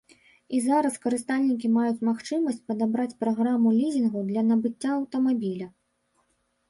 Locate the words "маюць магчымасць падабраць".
1.75-3.13